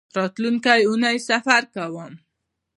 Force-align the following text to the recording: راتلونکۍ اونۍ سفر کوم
راتلونکۍ 0.17 0.81
اونۍ 0.87 1.17
سفر 1.29 1.61
کوم 1.73 2.13